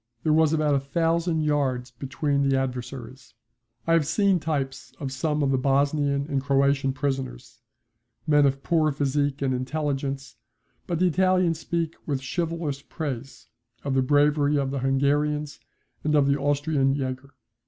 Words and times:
There 0.23 0.33
was 0.33 0.51
about 0.51 0.73
a 0.73 0.79
thousand 0.79 1.41
yards 1.41 1.91
between 1.91 2.41
the 2.41 2.57
adversaries. 2.57 3.35
I 3.85 3.93
have 3.93 4.07
seen 4.07 4.39
types 4.39 4.91
of 4.99 5.11
some 5.11 5.43
of 5.43 5.51
the 5.51 5.59
Bosnian 5.59 6.25
and 6.27 6.41
Croatian 6.41 6.91
prisoners, 6.91 7.61
men 8.25 8.47
of 8.47 8.63
poor 8.63 8.91
physique 8.91 9.43
and 9.43 9.53
intelligence, 9.53 10.37
but 10.87 10.97
the 10.97 11.05
Italians 11.05 11.59
speak 11.59 11.93
with 12.07 12.23
chivalrous 12.25 12.81
praise 12.81 13.45
of 13.83 13.93
the 13.93 14.01
bravery 14.01 14.57
of 14.57 14.71
the 14.71 14.79
Hungarians 14.79 15.59
and 16.03 16.15
of 16.15 16.25
the 16.25 16.35
Austrian 16.35 16.95
Jaeger. 16.95 17.35